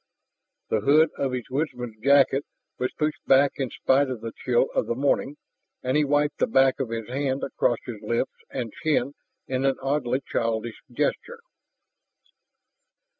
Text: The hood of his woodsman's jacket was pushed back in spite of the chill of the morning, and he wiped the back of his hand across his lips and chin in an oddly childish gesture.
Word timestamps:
The 0.71 0.79
hood 0.79 1.11
of 1.19 1.31
his 1.31 1.47
woodsman's 1.51 1.97
jacket 2.03 2.43
was 2.79 2.91
pushed 2.97 3.23
back 3.27 3.51
in 3.57 3.69
spite 3.69 4.09
of 4.09 4.21
the 4.21 4.31
chill 4.35 4.71
of 4.73 4.87
the 4.87 4.95
morning, 4.95 5.37
and 5.83 5.95
he 5.95 6.03
wiped 6.03 6.39
the 6.39 6.47
back 6.47 6.79
of 6.79 6.89
his 6.89 7.07
hand 7.07 7.43
across 7.43 7.77
his 7.85 8.01
lips 8.01 8.33
and 8.49 8.73
chin 8.81 9.13
in 9.47 9.63
an 9.63 9.75
oddly 9.79 10.23
childish 10.27 10.81
gesture. 10.91 11.41